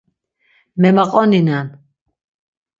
Memaqoninen. 0.81 1.67